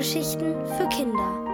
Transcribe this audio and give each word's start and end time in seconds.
Hörgeschichten 0.00 0.54
für 0.78 0.88
Kinder. 0.88 1.44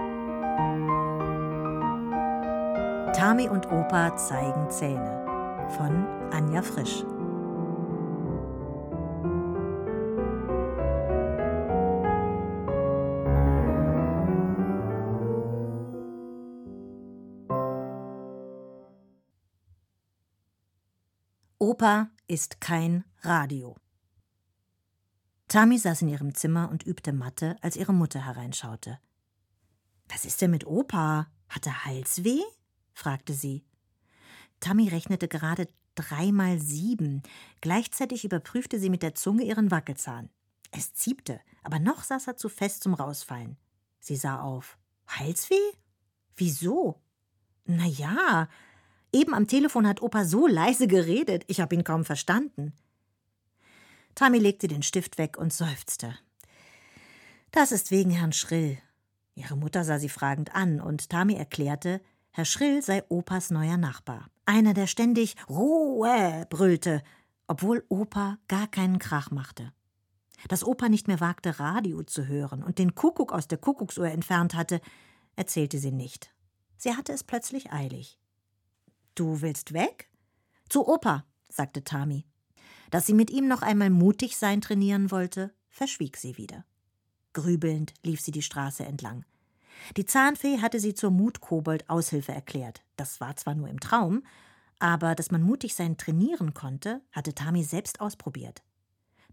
Tami 3.11 3.49
und 3.49 3.69
Opa 3.69 4.15
zeigen 4.15 4.69
Zähne 4.69 5.67
von 5.75 6.07
Anja 6.31 6.61
Frisch. 6.61 7.03
Opa 21.59 22.07
ist 22.29 22.61
kein 22.61 23.03
Radio. 23.23 23.75
Tami 25.47 25.77
saß 25.77 26.01
in 26.01 26.09
ihrem 26.09 26.35
Zimmer 26.35 26.69
und 26.69 26.85
übte 26.85 27.13
Mathe, 27.13 27.55
als 27.61 27.77
ihre 27.77 27.93
Mutter 27.93 28.25
hereinschaute. 28.25 28.99
Was 30.09 30.25
ist 30.25 30.41
denn 30.41 30.51
mit 30.51 30.65
Opa? 30.65 31.27
Hat 31.47 31.65
er 31.65 31.85
Halsweh? 31.85 32.41
fragte 32.93 33.33
sie. 33.33 33.63
Tami 34.59 34.89
rechnete 34.89 35.27
gerade 35.27 35.69
drei 35.95 36.31
mal 36.31 36.59
sieben. 36.59 37.23
Gleichzeitig 37.61 38.25
überprüfte 38.25 38.79
sie 38.79 38.89
mit 38.89 39.03
der 39.03 39.15
Zunge 39.15 39.43
ihren 39.43 39.71
Wackelzahn. 39.71 40.29
Es 40.71 40.93
ziebte, 40.93 41.39
aber 41.63 41.79
noch 41.79 42.03
saß 42.03 42.27
er 42.27 42.35
zu 42.35 42.49
fest 42.49 42.83
zum 42.83 42.93
Rausfallen. 42.93 43.57
Sie 43.99 44.15
sah 44.15 44.41
auf. 44.41 44.77
Halsweh? 45.07 45.55
Wieso? 46.35 47.01
Na 47.65 47.85
ja, 47.85 48.49
eben 49.13 49.33
am 49.33 49.47
Telefon 49.47 49.87
hat 49.87 50.01
Opa 50.01 50.25
so 50.25 50.47
leise 50.47 50.87
geredet, 50.87 51.43
ich 51.47 51.61
habe 51.61 51.75
ihn 51.75 51.83
kaum 51.83 52.05
verstanden. 52.05 52.73
Tami 54.17 54.39
legte 54.39 54.67
den 54.67 54.81
Stift 54.81 55.19
weg 55.19 55.37
und 55.37 55.53
seufzte. 55.53 56.17
Das 57.51 57.71
ist 57.71 57.91
wegen 57.91 58.09
Herrn 58.09 58.33
Schrill. 58.33 58.79
Ihre 59.35 59.55
Mutter 59.55 59.83
sah 59.83 59.99
sie 59.99 60.09
fragend 60.09 60.55
an, 60.55 60.81
und 60.81 61.11
Tami 61.11 61.35
erklärte, 61.35 62.01
Herr 62.31 62.45
Schrill 62.45 62.81
sei 62.81 63.03
Opas 63.09 63.51
neuer 63.51 63.77
Nachbar. 63.77 64.31
Einer, 64.43 64.73
der 64.73 64.87
ständig 64.87 65.35
Ruhe 65.47 66.47
brüllte, 66.49 67.03
obwohl 67.45 67.85
Opa 67.89 68.39
gar 68.47 68.65
keinen 68.65 68.97
Krach 68.97 69.29
machte. 69.29 69.71
Dass 70.47 70.65
Opa 70.65 70.89
nicht 70.89 71.07
mehr 71.07 71.19
wagte, 71.19 71.59
Radio 71.59 72.01
zu 72.01 72.25
hören 72.25 72.63
und 72.63 72.79
den 72.79 72.95
Kuckuck 72.95 73.31
aus 73.31 73.47
der 73.47 73.59
Kuckucksuhr 73.59 74.07
entfernt 74.07 74.55
hatte, 74.55 74.81
erzählte 75.35 75.77
sie 75.77 75.91
nicht. 75.91 76.33
Sie 76.75 76.95
hatte 76.95 77.13
es 77.13 77.23
plötzlich 77.23 77.71
eilig. 77.71 78.17
Du 79.13 79.41
willst 79.41 79.73
weg? 79.73 80.09
Zu 80.69 80.87
Opa, 80.87 81.23
sagte 81.49 81.83
Tami. 81.83 82.25
Dass 82.89 83.05
sie 83.05 83.13
mit 83.13 83.29
ihm 83.29 83.47
noch 83.47 83.61
einmal 83.61 83.89
mutig 83.89 84.37
sein 84.37 84.61
trainieren 84.61 85.11
wollte, 85.11 85.53
verschwieg 85.69 86.17
sie 86.17 86.37
wieder. 86.37 86.65
Grübelnd 87.33 87.93
lief 88.03 88.21
sie 88.21 88.31
die 88.31 88.41
Straße 88.41 88.85
entlang. 88.85 89.25
Die 89.95 90.05
Zahnfee 90.05 90.59
hatte 90.59 90.79
sie 90.79 90.93
zur 90.93 91.11
Mutkobold 91.11 91.89
Aushilfe 91.89 92.31
erklärt. 92.31 92.81
Das 92.95 93.21
war 93.21 93.35
zwar 93.35 93.55
nur 93.55 93.67
im 93.67 93.79
Traum, 93.79 94.23
aber 94.79 95.15
dass 95.15 95.31
man 95.31 95.41
mutig 95.41 95.75
sein 95.75 95.97
trainieren 95.97 96.53
konnte, 96.53 97.01
hatte 97.11 97.35
Tami 97.35 97.63
selbst 97.63 98.01
ausprobiert. 98.01 98.63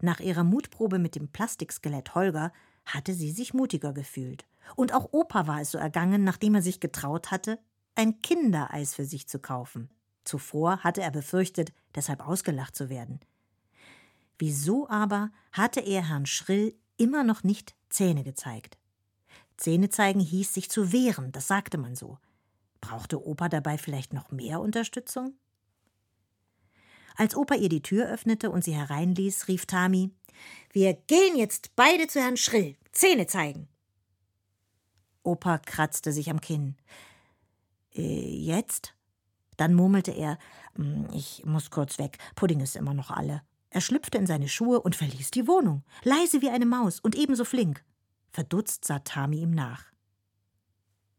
Nach 0.01 0.19
ihrer 0.19 0.43
Mutprobe 0.43 0.99
mit 0.99 1.15
dem 1.15 1.29
Plastikskelett 1.29 2.15
Holger 2.15 2.51
hatte 2.85 3.13
sie 3.13 3.31
sich 3.31 3.53
mutiger 3.53 3.93
gefühlt. 3.93 4.45
Und 4.75 4.93
auch 4.93 5.09
Opa 5.11 5.47
war 5.47 5.61
es 5.61 5.71
so 5.71 5.77
ergangen, 5.77 6.23
nachdem 6.23 6.55
er 6.55 6.61
sich 6.61 6.79
getraut 6.79 7.31
hatte, 7.31 7.59
ein 7.95 8.21
Kindereis 8.21 8.93
für 8.93 9.05
sich 9.05 9.27
zu 9.27 9.39
kaufen. 9.39 9.89
Zuvor 10.25 10.79
hatte 10.83 11.01
er 11.01 11.11
befürchtet, 11.11 11.71
deshalb 11.93 12.27
ausgelacht 12.27 12.75
zu 12.75 12.89
werden. 12.89 13.19
Wieso 14.37 14.89
aber 14.89 15.31
hatte 15.51 15.79
er 15.79 16.07
Herrn 16.07 16.25
Schrill 16.25 16.77
immer 16.97 17.23
noch 17.23 17.43
nicht 17.43 17.75
Zähne 17.89 18.23
gezeigt? 18.23 18.77
Zähne 19.57 19.89
zeigen 19.89 20.19
hieß 20.19 20.53
sich 20.53 20.69
zu 20.69 20.91
wehren, 20.91 21.31
das 21.31 21.47
sagte 21.47 21.77
man 21.77 21.95
so. 21.95 22.17
Brauchte 22.81 23.25
Opa 23.25 23.49
dabei 23.49 23.77
vielleicht 23.77 24.13
noch 24.13 24.31
mehr 24.31 24.59
Unterstützung? 24.59 25.33
Als 27.15 27.35
Opa 27.35 27.55
ihr 27.55 27.69
die 27.69 27.81
Tür 27.81 28.07
öffnete 28.07 28.51
und 28.51 28.63
sie 28.63 28.75
hereinließ, 28.75 29.47
rief 29.47 29.65
Tami: 29.65 30.11
Wir 30.71 30.93
gehen 30.93 31.37
jetzt 31.37 31.75
beide 31.75 32.07
zu 32.07 32.19
Herrn 32.19 32.37
Schrill. 32.37 32.75
Zähne 32.91 33.25
zeigen. 33.27 33.69
Opa 35.23 35.57
kratzte 35.57 36.11
sich 36.11 36.29
am 36.29 36.41
Kinn. 36.41 36.75
Äh, 37.93 38.35
jetzt? 38.37 38.93
Dann 39.55 39.73
murmelte 39.73 40.11
er: 40.11 40.37
hm, 40.75 41.07
Ich 41.13 41.45
muss 41.45 41.71
kurz 41.71 41.97
weg. 41.97 42.17
Pudding 42.35 42.59
ist 42.59 42.75
immer 42.75 42.93
noch 42.93 43.09
alle. 43.11 43.41
Er 43.75 43.81
schlüpfte 43.81 44.17
in 44.17 44.25
seine 44.25 44.47
Schuhe 44.47 44.79
und 44.79 44.95
verließ 44.95 45.31
die 45.31 45.49
Wohnung, 45.49 45.83
leise 46.01 46.41
wie 46.41 46.49
eine 46.49 46.65
Maus 46.65 47.01
und 47.01 47.13
ebenso 47.13 47.43
flink. 47.43 47.83
Verdutzt 48.31 48.85
sah 48.85 48.99
Tami 48.99 49.41
ihm 49.41 49.51
nach. 49.51 49.91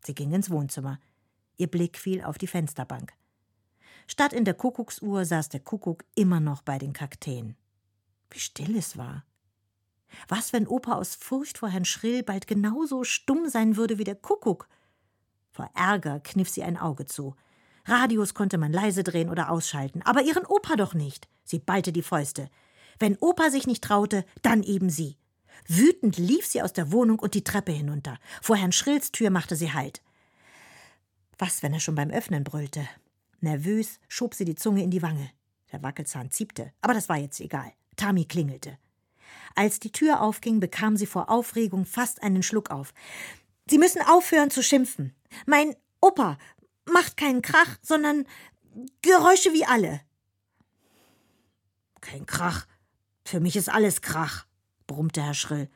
Sie 0.03 0.15
ging 0.15 0.33
ins 0.33 0.49
Wohnzimmer. 0.49 0.99
Ihr 1.59 1.67
Blick 1.67 1.99
fiel 1.99 2.25
auf 2.25 2.39
die 2.39 2.47
Fensterbank. 2.47 3.13
Statt 4.07 4.33
in 4.33 4.47
der 4.47 4.55
Kuckucksuhr 4.55 5.27
saß 5.27 5.51
der 5.51 5.61
Kuckuck 5.61 6.07
immer 6.15 6.41
noch 6.41 6.63
bei 6.63 6.79
den 6.79 6.95
Kakteen. 6.95 7.57
Wie 8.31 8.39
still 8.39 8.75
es 8.79 8.97
war. 8.97 9.27
Was, 10.27 10.55
wenn 10.55 10.67
Opa 10.67 10.95
aus 10.95 11.15
Furcht 11.15 11.59
vor 11.59 11.69
Herrn 11.69 11.85
Schrill 11.85 12.23
bald 12.23 12.47
genauso 12.47 13.05
stumm 13.05 13.51
sein 13.51 13.77
würde 13.77 13.99
wie 13.99 14.05
der 14.05 14.17
Kuckuck? 14.17 14.67
Vor 15.51 15.69
Ärger 15.75 16.21
kniff 16.21 16.49
sie 16.49 16.63
ein 16.63 16.79
Auge 16.79 17.05
zu. 17.05 17.37
Radios 17.87 18.35
konnte 18.35 18.59
man 18.59 18.73
leise 18.73 19.05
drehen 19.05 19.31
oder 19.31 19.51
ausschalten, 19.51 20.03
aber 20.03 20.23
ihren 20.23 20.45
Opa 20.45 20.77
doch 20.77 20.95
nicht. 20.95 21.29
Sie 21.45 21.61
ballte 21.61 21.93
die 21.93 22.03
Fäuste. 22.03 22.51
Wenn 22.99 23.17
Opa 23.19 23.51
sich 23.51 23.67
nicht 23.67 23.85
traute, 23.85 24.25
dann 24.43 24.63
eben 24.63 24.91
sie. 24.91 25.17
Wütend 25.69 26.19
lief 26.19 26.47
sie 26.47 26.63
aus 26.63 26.73
der 26.73 26.93
Wohnung 26.93 27.19
und 27.19 27.35
die 27.35 27.45
Treppe 27.45 27.73
hinunter. 27.73 28.19
Vor 28.43 28.57
Herrn 28.57 28.73
Schrills 28.73 29.13
Tür 29.13 29.31
machte 29.31 29.57
sie 29.57 29.73
Halt. 29.73 30.03
Was, 31.39 31.63
wenn 31.63 31.73
er 31.73 31.81
schon 31.81 31.95
beim 31.95 32.11
Öffnen 32.11 32.45
brüllte? 32.45 32.89
Nervös 33.41 34.01
schob 34.09 34.35
sie 34.35 34.45
die 34.45 34.55
Zunge 34.55 34.83
in 34.83 34.91
die 34.91 35.03
Wange. 35.03 35.31
Der 35.73 35.83
Wackelzahn 35.83 36.31
ziepte, 36.31 36.73
aber 36.81 36.95
das 36.95 37.09
war 37.09 37.19
jetzt 37.19 37.41
egal. 37.41 37.73
Tami 37.97 38.25
klingelte. 38.25 38.79
Als 39.55 39.81
die 39.81 39.93
Tür 39.93 40.21
aufging, 40.23 40.61
bekam 40.61 40.97
sie 40.97 41.07
vor 41.07 41.31
Aufregung 41.31 41.85
fast 41.85 42.23
einen 42.23 42.43
Schluck 42.43 42.71
auf. 42.71 42.93
Sie 43.69 43.79
müssen 43.79 44.03
aufhören 44.03 44.51
zu 44.51 44.63
schimpfen. 44.63 45.15
Mein 45.47 45.75
Opa 46.01 46.39
macht 46.93 47.17
keinen 47.17 47.43
Krach, 47.43 47.77
sondern 47.83 48.27
Geräusche 49.03 49.53
wie 49.53 49.65
alle. 49.65 50.01
Kein 52.01 52.27
Krach. 52.27 52.67
Für 53.25 53.41
mich 53.41 53.57
ist 53.57 53.69
alles 53.69 54.03
Krach, 54.03 54.47
brummte 54.87 55.23
Herr 55.23 55.35
Schrill. 55.35 55.69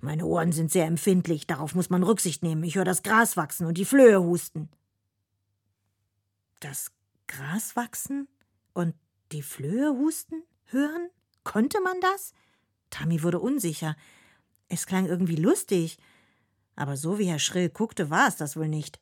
Meine 0.00 0.26
Ohren 0.26 0.52
sind 0.52 0.70
sehr 0.70 0.86
empfindlich, 0.86 1.46
darauf 1.46 1.74
muss 1.74 1.90
man 1.90 2.02
Rücksicht 2.02 2.42
nehmen. 2.42 2.62
Ich 2.62 2.76
höre 2.76 2.84
das 2.84 3.02
Gras 3.02 3.36
wachsen 3.36 3.66
und 3.66 3.78
die 3.78 3.84
Flöhe 3.84 4.22
husten. 4.22 4.68
Das 6.60 6.92
Gras 7.26 7.76
wachsen 7.76 8.28
und 8.74 8.94
die 9.32 9.42
Flöhe 9.42 9.90
husten? 9.90 10.42
Hören? 10.66 11.08
Konnte 11.44 11.80
man 11.80 12.00
das? 12.00 12.32
Tami 12.90 13.22
wurde 13.22 13.40
unsicher. 13.40 13.96
Es 14.68 14.86
klang 14.86 15.06
irgendwie 15.06 15.36
lustig. 15.36 15.98
Aber 16.76 16.96
so 16.96 17.18
wie 17.18 17.26
Herr 17.26 17.38
Schrill 17.38 17.70
guckte, 17.70 18.10
war 18.10 18.28
es 18.28 18.36
das 18.36 18.56
wohl 18.56 18.68
nicht. 18.68 19.00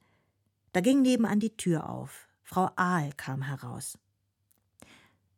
Da 0.72 0.80
ging 0.80 1.02
nebenan 1.02 1.40
die 1.40 1.56
Tür 1.56 1.88
auf. 1.88 2.28
Frau 2.42 2.70
Ahl 2.76 3.12
kam 3.16 3.42
heraus. 3.42 3.98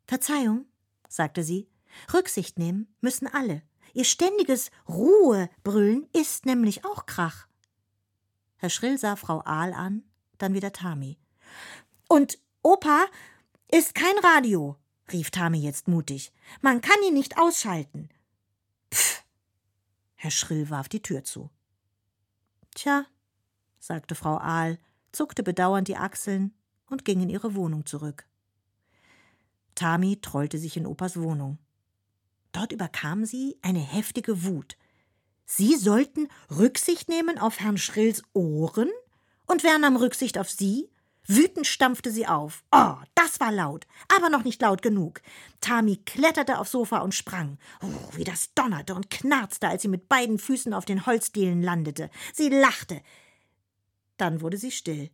Verzeihung, 0.05 0.65
sagte 1.07 1.43
sie, 1.43 1.67
Rücksicht 2.13 2.59
nehmen 2.59 2.93
müssen 3.01 3.27
alle. 3.27 3.63
Ihr 3.93 4.05
ständiges 4.05 4.69
Ruhebrüllen 4.87 6.07
ist 6.13 6.45
nämlich 6.45 6.85
auch 6.85 7.05
Krach. 7.05 7.47
Herr 8.57 8.69
Schrill 8.69 8.97
sah 8.97 9.15
Frau 9.15 9.41
Ahl 9.45 9.73
an, 9.73 10.03
dann 10.37 10.53
wieder 10.53 10.71
Tami. 10.71 11.17
Und 12.07 12.39
Opa 12.61 13.05
ist 13.71 13.95
kein 13.95 14.17
Radio, 14.23 14.77
rief 15.11 15.31
Tami 15.31 15.59
jetzt 15.59 15.87
mutig. 15.87 16.31
Man 16.61 16.81
kann 16.81 17.01
ihn 17.07 17.13
nicht 17.13 17.37
ausschalten. 17.37 18.09
Pff. 18.93 19.23
Herr 20.15 20.31
Schrill 20.31 20.69
warf 20.69 20.89
die 20.89 21.01
Tür 21.01 21.23
zu. 21.23 21.49
Tja, 22.75 23.05
sagte 23.79 24.15
Frau 24.15 24.37
Ahl 24.37 24.77
zuckte 25.11 25.43
bedauernd 25.43 25.87
die 25.87 25.97
Achseln 25.97 26.53
und 26.89 27.05
ging 27.05 27.21
in 27.21 27.29
ihre 27.29 27.55
Wohnung 27.55 27.85
zurück. 27.85 28.25
Tami 29.75 30.19
trollte 30.21 30.57
sich 30.57 30.75
in 30.77 30.85
Opas 30.85 31.17
Wohnung. 31.17 31.57
Dort 32.51 32.71
überkam 32.71 33.25
sie 33.25 33.57
eine 33.61 33.79
heftige 33.79 34.43
Wut. 34.43 34.77
Sie 35.45 35.75
sollten 35.75 36.27
Rücksicht 36.51 37.09
nehmen 37.09 37.37
auf 37.37 37.59
Herrn 37.59 37.77
Schrills 37.77 38.23
Ohren? 38.33 38.89
Und 39.45 39.63
wer 39.63 39.79
nahm 39.79 39.95
Rücksicht 39.95 40.37
auf 40.37 40.49
sie? 40.49 40.89
Wütend 41.25 41.67
stampfte 41.67 42.11
sie 42.11 42.27
auf. 42.27 42.63
Oh, 42.71 42.95
das 43.13 43.39
war 43.39 43.51
laut, 43.51 43.85
aber 44.15 44.29
noch 44.29 44.43
nicht 44.43 44.61
laut 44.61 44.81
genug. 44.81 45.21
Tami 45.61 45.97
kletterte 45.97 46.57
aufs 46.57 46.71
Sofa 46.71 46.99
und 46.99 47.13
sprang. 47.13 47.59
Oh, 47.81 48.15
wie 48.15 48.23
das 48.23 48.53
donnerte 48.55 48.95
und 48.95 49.09
knarzte, 49.11 49.67
als 49.67 49.83
sie 49.83 49.87
mit 49.89 50.09
beiden 50.09 50.39
Füßen 50.39 50.73
auf 50.73 50.85
den 50.85 51.05
Holzdielen 51.05 51.61
landete. 51.61 52.09
Sie 52.33 52.49
lachte. 52.49 53.01
Dann 54.19 54.41
wurde 54.41 54.57
sie 54.57 54.71
still. 54.71 55.09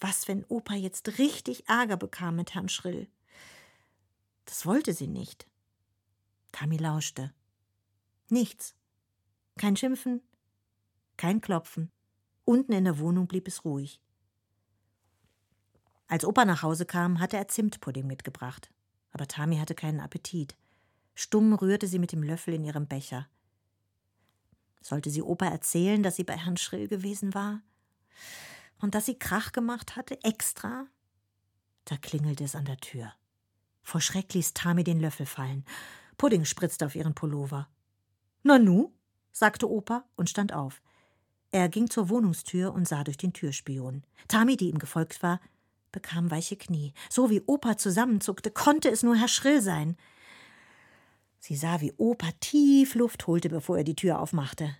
Was, 0.00 0.26
wenn 0.26 0.44
Opa 0.48 0.74
jetzt 0.74 1.18
richtig 1.18 1.68
Ärger 1.68 1.98
bekam 1.98 2.36
mit 2.36 2.54
Herrn 2.54 2.70
Schrill? 2.70 3.08
Das 4.46 4.64
wollte 4.64 4.94
sie 4.94 5.06
nicht. 5.06 5.46
Tami 6.50 6.78
lauschte. 6.78 7.34
Nichts. 8.30 8.74
Kein 9.58 9.76
Schimpfen, 9.76 10.22
kein 11.18 11.42
Klopfen. 11.42 11.90
Unten 12.46 12.72
in 12.72 12.84
der 12.84 12.98
Wohnung 12.98 13.26
blieb 13.26 13.48
es 13.48 13.64
ruhig. 13.66 14.00
Als 16.08 16.24
Opa 16.24 16.46
nach 16.46 16.62
Hause 16.62 16.86
kam, 16.86 17.20
hatte 17.20 17.36
er 17.36 17.48
Zimtpudding 17.48 18.06
mitgebracht. 18.06 18.70
Aber 19.10 19.28
Tami 19.28 19.58
hatte 19.58 19.74
keinen 19.74 20.00
Appetit. 20.00 20.56
Stumm 21.14 21.52
rührte 21.52 21.86
sie 21.86 21.98
mit 21.98 22.12
dem 22.12 22.22
Löffel 22.22 22.54
in 22.54 22.64
ihrem 22.64 22.86
Becher. 22.86 23.28
Sollte 24.80 25.10
sie 25.10 25.22
Opa 25.22 25.46
erzählen, 25.46 26.02
dass 26.02 26.16
sie 26.16 26.24
bei 26.24 26.36
Herrn 26.38 26.56
Schrill 26.56 26.88
gewesen 26.88 27.34
war? 27.34 27.60
Und 28.80 28.94
dass 28.94 29.06
sie 29.06 29.18
Krach 29.18 29.52
gemacht 29.52 29.96
hatte, 29.96 30.22
extra? 30.22 30.86
Da 31.86 31.96
klingelte 31.96 32.44
es 32.44 32.54
an 32.54 32.64
der 32.64 32.78
Tür. 32.78 33.12
Vor 33.82 34.00
Schreck 34.00 34.34
ließ 34.34 34.54
Tami 34.54 34.84
den 34.84 35.00
Löffel 35.00 35.26
fallen. 35.26 35.64
Pudding 36.18 36.44
spritzte 36.44 36.86
auf 36.86 36.94
ihren 36.94 37.14
Pullover. 37.14 37.68
Nanu? 38.42 38.92
sagte 39.32 39.70
Opa 39.70 40.04
und 40.16 40.30
stand 40.30 40.52
auf. 40.52 40.82
Er 41.50 41.68
ging 41.68 41.88
zur 41.88 42.08
Wohnungstür 42.08 42.72
und 42.72 42.88
sah 42.88 43.04
durch 43.04 43.16
den 43.16 43.32
Türspion. 43.32 44.04
Tami, 44.28 44.56
die 44.56 44.68
ihm 44.68 44.78
gefolgt 44.78 45.22
war, 45.22 45.40
bekam 45.92 46.30
weiche 46.30 46.56
Knie. 46.56 46.92
So 47.10 47.30
wie 47.30 47.42
Opa 47.42 47.76
zusammenzuckte, 47.76 48.50
konnte 48.50 48.90
es 48.90 49.02
nur 49.02 49.16
Herr 49.16 49.28
Schrill 49.28 49.62
sein. 49.62 49.96
Sie 51.38 51.56
sah, 51.56 51.80
wie 51.80 51.92
Opa 51.96 52.30
tief 52.40 52.94
Luft 52.94 53.26
holte, 53.26 53.48
bevor 53.48 53.78
er 53.78 53.84
die 53.84 53.94
Tür 53.94 54.20
aufmachte. 54.20 54.76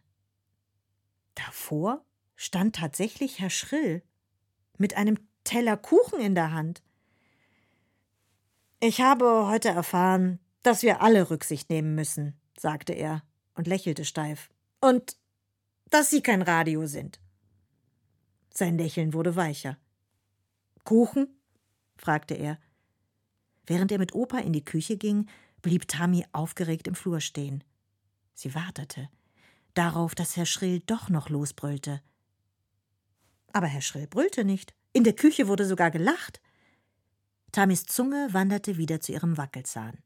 Davor 1.34 2.04
stand 2.36 2.76
tatsächlich 2.76 3.40
Herr 3.40 3.50
Schrill 3.50 4.02
mit 4.78 4.96
einem 4.96 5.18
Teller 5.44 5.76
Kuchen 5.76 6.20
in 6.20 6.34
der 6.34 6.52
Hand. 6.52 6.82
Ich 8.80 9.00
habe 9.00 9.46
heute 9.46 9.70
erfahren, 9.70 10.38
dass 10.62 10.82
wir 10.82 11.00
alle 11.00 11.30
Rücksicht 11.30 11.70
nehmen 11.70 11.94
müssen, 11.94 12.38
sagte 12.56 12.92
er 12.92 13.22
und 13.54 13.66
lächelte 13.66 14.04
steif. 14.04 14.50
Und 14.80 15.16
dass 15.90 16.10
Sie 16.10 16.20
kein 16.20 16.42
Radio 16.42 16.86
sind. 16.86 17.20
Sein 18.50 18.76
Lächeln 18.76 19.12
wurde 19.12 19.36
weicher. 19.36 19.78
Kuchen? 20.84 21.28
fragte 21.96 22.34
er. 22.34 22.58
Während 23.66 23.90
er 23.90 23.98
mit 23.98 24.14
Opa 24.14 24.38
in 24.38 24.52
die 24.52 24.64
Küche 24.64 24.96
ging, 24.96 25.28
blieb 25.62 25.88
Tami 25.88 26.24
aufgeregt 26.32 26.86
im 26.86 26.94
Flur 26.94 27.20
stehen. 27.20 27.64
Sie 28.34 28.54
wartete 28.54 29.08
darauf, 29.76 30.14
dass 30.14 30.36
Herr 30.36 30.46
Schrill 30.46 30.80
doch 30.80 31.08
noch 31.08 31.28
losbrüllte. 31.28 32.00
Aber 33.52 33.66
Herr 33.66 33.82
Schrill 33.82 34.06
brüllte 34.06 34.44
nicht. 34.44 34.74
In 34.92 35.04
der 35.04 35.14
Küche 35.14 35.48
wurde 35.48 35.66
sogar 35.66 35.90
gelacht. 35.90 36.40
Tamis 37.52 37.86
Zunge 37.86 38.28
wanderte 38.32 38.76
wieder 38.76 39.00
zu 39.00 39.12
ihrem 39.12 39.36
Wackelzahn. 39.36 39.98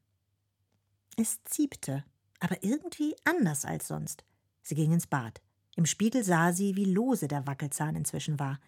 Es 1.17 1.43
ziebte, 1.43 2.05
aber 2.39 2.63
irgendwie 2.63 3.15
anders 3.25 3.65
als 3.65 3.87
sonst. 3.87 4.23
Sie 4.61 4.75
ging 4.75 4.91
ins 4.91 5.07
Bad. 5.07 5.41
Im 5.75 5.85
Spiegel 5.85 6.23
sah 6.23 6.53
sie, 6.53 6.75
wie 6.75 6.85
lose 6.85 7.27
der 7.27 7.47
Wackelzahn 7.47 7.95
inzwischen 7.95 8.39
war. 8.39 8.59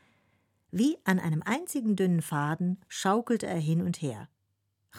Wie 0.71 0.97
an 1.03 1.19
einem 1.19 1.43
einzigen 1.43 1.95
dünnen 1.95 2.21
Faden 2.21 2.81
schaukelte 2.87 3.45
er 3.45 3.59
hin 3.59 3.81
und 3.81 4.01
her. 4.01 4.27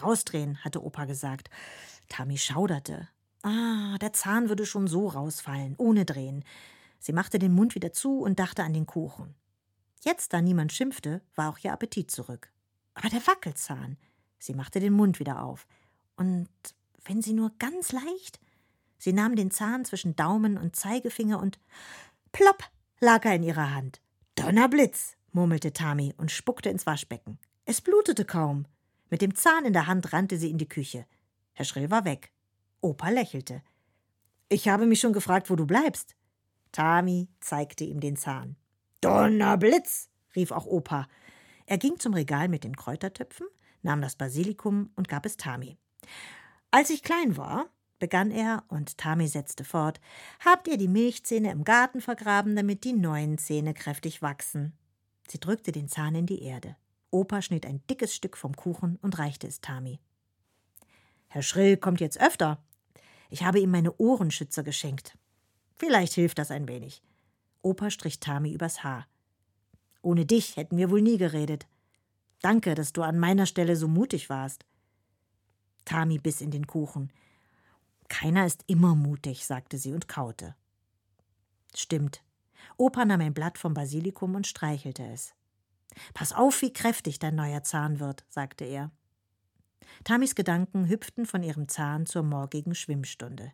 Rausdrehen, 0.00 0.62
hatte 0.64 0.84
Opa 0.84 1.04
gesagt. 1.04 1.50
Tami 2.08 2.38
schauderte. 2.38 3.08
Ah, 3.42 3.98
der 3.98 4.12
Zahn 4.12 4.48
würde 4.48 4.66
schon 4.66 4.86
so 4.86 5.08
rausfallen, 5.08 5.74
ohne 5.76 6.04
drehen. 6.04 6.44
Sie 6.98 7.12
machte 7.12 7.38
den 7.38 7.52
Mund 7.52 7.74
wieder 7.74 7.92
zu 7.92 8.20
und 8.20 8.38
dachte 8.38 8.62
an 8.62 8.72
den 8.72 8.86
Kuchen. 8.86 9.34
Jetzt, 10.04 10.34
da 10.34 10.42
niemand 10.42 10.72
schimpfte, 10.72 11.22
war 11.34 11.50
auch 11.50 11.58
ihr 11.62 11.72
Appetit 11.72 12.10
zurück. 12.10 12.52
Aber 12.92 13.08
der 13.08 13.26
Wackelzahn. 13.26 13.96
Sie 14.38 14.52
machte 14.52 14.78
den 14.78 14.92
Mund 14.92 15.18
wieder 15.18 15.42
auf. 15.42 15.66
Und 16.16 16.48
wenn 17.06 17.22
sie 17.22 17.32
nur 17.32 17.52
ganz 17.58 17.92
leicht. 17.92 18.38
Sie 18.98 19.14
nahm 19.14 19.34
den 19.34 19.50
Zahn 19.50 19.84
zwischen 19.86 20.14
Daumen 20.14 20.58
und 20.58 20.76
Zeigefinger 20.76 21.40
und 21.40 21.58
plopp 22.32 22.70
lag 23.00 23.24
er 23.24 23.34
in 23.34 23.42
ihrer 23.42 23.74
Hand. 23.74 24.00
Donnerblitz 24.34 25.16
murmelte 25.32 25.72
Tami 25.72 26.14
und 26.18 26.30
spuckte 26.30 26.68
ins 26.68 26.86
Waschbecken. 26.86 27.38
Es 27.64 27.80
blutete 27.80 28.26
kaum. 28.26 28.66
Mit 29.08 29.22
dem 29.22 29.34
Zahn 29.34 29.64
in 29.64 29.72
der 29.72 29.86
Hand 29.86 30.12
rannte 30.12 30.36
sie 30.38 30.50
in 30.50 30.58
die 30.58 30.68
Küche. 30.68 31.06
Herr 31.52 31.64
Schrill 31.64 31.90
war 31.90 32.04
weg. 32.04 32.30
Opa 32.80 33.08
lächelte. 33.08 33.62
Ich 34.50 34.68
habe 34.68 34.86
mich 34.86 35.00
schon 35.00 35.12
gefragt, 35.14 35.48
wo 35.48 35.56
du 35.56 35.66
bleibst. 35.66 36.14
Tami 36.72 37.28
zeigte 37.40 37.84
ihm 37.84 38.00
den 38.00 38.16
Zahn. 38.16 38.56
Donnerblitz! 39.04 40.08
rief 40.34 40.50
auch 40.50 40.64
Opa. 40.64 41.06
Er 41.66 41.76
ging 41.76 41.98
zum 41.98 42.14
Regal 42.14 42.48
mit 42.48 42.64
den 42.64 42.74
Kräutertöpfen, 42.74 43.46
nahm 43.82 44.00
das 44.00 44.16
Basilikum 44.16 44.90
und 44.96 45.08
gab 45.08 45.26
es 45.26 45.36
Tami. 45.36 45.76
Als 46.70 46.88
ich 46.88 47.02
klein 47.02 47.36
war, 47.36 47.66
begann 47.98 48.30
er, 48.30 48.64
und 48.68 48.96
Tami 48.96 49.28
setzte 49.28 49.62
fort, 49.62 50.00
habt 50.42 50.68
ihr 50.68 50.78
die 50.78 50.88
Milchzähne 50.88 51.50
im 51.52 51.64
Garten 51.64 52.00
vergraben, 52.00 52.56
damit 52.56 52.84
die 52.84 52.94
neuen 52.94 53.36
Zähne 53.36 53.74
kräftig 53.74 54.22
wachsen. 54.22 54.72
Sie 55.28 55.38
drückte 55.38 55.70
den 55.70 55.88
Zahn 55.88 56.14
in 56.14 56.26
die 56.26 56.42
Erde. 56.42 56.74
Opa 57.10 57.42
schnitt 57.42 57.66
ein 57.66 57.82
dickes 57.90 58.14
Stück 58.14 58.38
vom 58.38 58.56
Kuchen 58.56 58.98
und 59.02 59.18
reichte 59.18 59.46
es 59.46 59.60
Tami. 59.60 60.00
Herr 61.28 61.42
Schrill 61.42 61.76
kommt 61.76 62.00
jetzt 62.00 62.20
öfter. 62.22 62.64
Ich 63.28 63.44
habe 63.44 63.60
ihm 63.60 63.70
meine 63.70 63.94
Ohrenschützer 63.98 64.62
geschenkt. 64.62 65.18
Vielleicht 65.76 66.14
hilft 66.14 66.38
das 66.38 66.50
ein 66.50 66.68
wenig. 66.68 67.02
Opa 67.64 67.90
strich 67.90 68.20
Tami 68.20 68.52
übers 68.52 68.84
Haar. 68.84 69.06
Ohne 70.02 70.26
dich 70.26 70.56
hätten 70.56 70.76
wir 70.76 70.90
wohl 70.90 71.00
nie 71.00 71.16
geredet. 71.16 71.66
Danke, 72.42 72.74
dass 72.74 72.92
du 72.92 73.02
an 73.02 73.18
meiner 73.18 73.46
Stelle 73.46 73.74
so 73.74 73.88
mutig 73.88 74.28
warst. 74.28 74.66
Tami 75.86 76.18
biss 76.18 76.42
in 76.42 76.50
den 76.50 76.66
Kuchen. 76.66 77.10
Keiner 78.08 78.44
ist 78.44 78.64
immer 78.66 78.94
mutig, 78.94 79.46
sagte 79.46 79.78
sie 79.78 79.94
und 79.94 80.08
kaute. 80.08 80.54
Stimmt, 81.74 82.22
Opa 82.76 83.06
nahm 83.06 83.22
ein 83.22 83.34
Blatt 83.34 83.56
vom 83.56 83.72
Basilikum 83.72 84.34
und 84.34 84.46
streichelte 84.46 85.04
es. 85.06 85.34
Pass 86.12 86.32
auf, 86.32 86.60
wie 86.60 86.72
kräftig 86.72 87.18
dein 87.18 87.34
neuer 87.34 87.62
Zahn 87.62 87.98
wird, 87.98 88.24
sagte 88.28 88.64
er. 88.64 88.90
Tamis 90.02 90.34
Gedanken 90.34 90.88
hüpften 90.88 91.24
von 91.24 91.42
ihrem 91.42 91.68
Zahn 91.68 92.04
zur 92.04 92.24
morgigen 92.24 92.74
Schwimmstunde. 92.74 93.52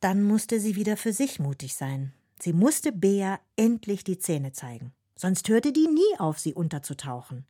Dann 0.00 0.22
musste 0.22 0.60
sie 0.60 0.76
wieder 0.76 0.96
für 0.96 1.12
sich 1.12 1.38
mutig 1.38 1.74
sein. 1.74 2.12
Sie 2.44 2.52
musste 2.52 2.90
Bea 2.90 3.38
endlich 3.54 4.02
die 4.02 4.18
Zähne 4.18 4.50
zeigen. 4.50 4.92
Sonst 5.14 5.48
hörte 5.48 5.72
die 5.72 5.86
nie 5.86 6.18
auf, 6.18 6.40
sie 6.40 6.54
unterzutauchen. 6.54 7.46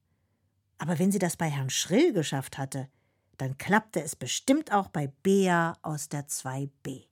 Aber 0.77 0.99
wenn 0.99 1.11
sie 1.11 1.19
das 1.19 1.39
bei 1.39 1.49
Herrn 1.49 1.70
Schrill 1.70 2.13
geschafft 2.13 2.58
hatte, 2.58 2.91
dann 3.39 3.56
klappte 3.56 4.03
es 4.03 4.15
bestimmt 4.15 4.70
auch 4.70 4.89
bei 4.89 5.06
Bea 5.22 5.79
aus 5.81 6.11
der 6.11 6.29
2b. 6.29 7.06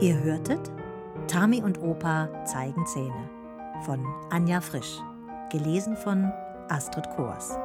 Ihr 0.00 0.20
hörtet 0.20 0.72
Tami 1.28 1.62
und 1.62 1.78
Opa 1.78 2.44
zeigen 2.44 2.84
Zähne 2.86 3.30
von 3.84 4.04
Anja 4.30 4.60
Frisch, 4.60 4.98
gelesen 5.50 5.96
von 5.96 6.32
Astrid 6.68 7.08
Koers. 7.16 7.58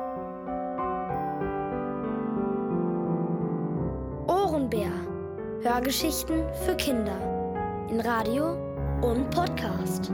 Ohrenbär. 4.28 4.92
Hörgeschichten 5.62 6.44
für 6.66 6.75
Kinder 6.75 7.18
in 7.90 8.00
Radio 8.02 8.58
und 9.02 9.30
Podcast. 9.30 10.12